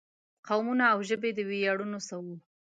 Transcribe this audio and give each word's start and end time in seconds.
قومونه 0.47 0.83
او 0.93 0.99
ژبې 1.09 1.29
د 1.33 1.39
ویاړونو 1.49 1.99
څه 2.07 2.15
وو. 2.23 2.35